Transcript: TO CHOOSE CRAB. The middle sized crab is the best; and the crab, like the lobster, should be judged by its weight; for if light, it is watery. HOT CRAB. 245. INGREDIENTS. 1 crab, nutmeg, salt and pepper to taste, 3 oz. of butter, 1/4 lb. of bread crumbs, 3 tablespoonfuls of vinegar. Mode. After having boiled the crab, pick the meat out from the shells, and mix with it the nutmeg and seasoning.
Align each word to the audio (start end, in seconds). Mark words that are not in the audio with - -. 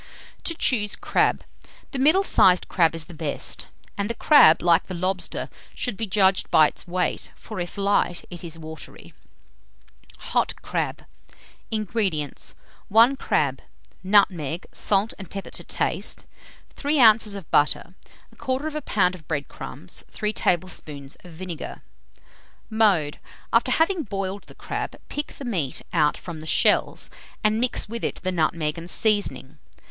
TO 0.43 0.55
CHOOSE 0.55 0.95
CRAB. 0.95 1.43
The 1.91 1.99
middle 1.99 2.23
sized 2.23 2.67
crab 2.67 2.95
is 2.95 3.05
the 3.05 3.13
best; 3.13 3.67
and 3.95 4.09
the 4.09 4.15
crab, 4.15 4.63
like 4.63 4.87
the 4.87 4.95
lobster, 4.95 5.47
should 5.75 5.95
be 5.95 6.07
judged 6.07 6.49
by 6.49 6.69
its 6.69 6.87
weight; 6.87 7.29
for 7.35 7.59
if 7.59 7.77
light, 7.77 8.25
it 8.31 8.43
is 8.43 8.57
watery. 8.57 9.13
HOT 10.31 10.55
CRAB. 10.63 11.05
245. 11.27 11.37
INGREDIENTS. 11.69 12.55
1 12.87 13.15
crab, 13.15 13.61
nutmeg, 14.03 14.65
salt 14.71 15.13
and 15.19 15.29
pepper 15.29 15.51
to 15.51 15.63
taste, 15.63 16.25
3 16.73 16.99
oz. 16.99 17.35
of 17.35 17.51
butter, 17.51 17.93
1/4 18.35 18.71
lb. 18.81 19.13
of 19.13 19.27
bread 19.27 19.47
crumbs, 19.47 20.03
3 20.09 20.33
tablespoonfuls 20.33 21.15
of 21.23 21.29
vinegar. 21.31 21.83
Mode. 22.71 23.19
After 23.53 23.69
having 23.71 24.01
boiled 24.01 24.45
the 24.45 24.55
crab, 24.55 24.95
pick 25.09 25.27
the 25.33 25.45
meat 25.45 25.83
out 25.93 26.17
from 26.17 26.39
the 26.39 26.47
shells, 26.47 27.11
and 27.43 27.59
mix 27.59 27.87
with 27.87 28.03
it 28.03 28.19
the 28.23 28.31
nutmeg 28.31 28.79
and 28.79 28.89
seasoning. 28.89 29.59